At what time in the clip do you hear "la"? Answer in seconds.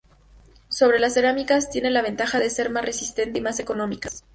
1.93-2.01